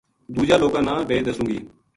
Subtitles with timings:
[0.35, 1.59] دُوجا لوکاں نا بے دسوں گی